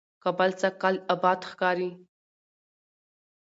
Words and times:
کابل 0.23 0.51
سږکال 0.61 0.95
آباد 1.13 1.39
ښکاري، 1.49 1.89